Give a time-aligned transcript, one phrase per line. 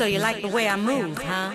[0.00, 1.52] So you like the way I move, huh?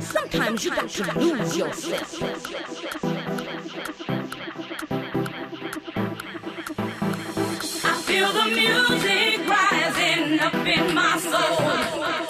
[0.00, 2.22] Sometimes you got to lose yourself.
[7.84, 12.27] I feel the music rising up in my soul.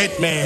[0.00, 0.39] It is,